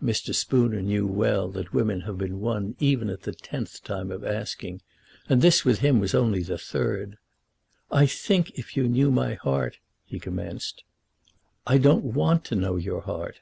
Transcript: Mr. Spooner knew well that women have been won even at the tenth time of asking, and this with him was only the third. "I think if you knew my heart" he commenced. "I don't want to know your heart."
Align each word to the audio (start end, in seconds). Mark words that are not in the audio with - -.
Mr. 0.00 0.32
Spooner 0.32 0.80
knew 0.80 1.04
well 1.04 1.50
that 1.50 1.72
women 1.74 2.02
have 2.02 2.16
been 2.16 2.38
won 2.38 2.76
even 2.78 3.10
at 3.10 3.22
the 3.22 3.32
tenth 3.34 3.82
time 3.82 4.12
of 4.12 4.22
asking, 4.22 4.82
and 5.28 5.42
this 5.42 5.64
with 5.64 5.80
him 5.80 5.98
was 5.98 6.14
only 6.14 6.44
the 6.44 6.56
third. 6.58 7.18
"I 7.90 8.06
think 8.06 8.50
if 8.56 8.76
you 8.76 8.86
knew 8.88 9.10
my 9.10 9.34
heart" 9.34 9.80
he 10.06 10.20
commenced. 10.20 10.84
"I 11.66 11.78
don't 11.78 12.04
want 12.04 12.44
to 12.44 12.54
know 12.54 12.76
your 12.76 13.00
heart." 13.00 13.40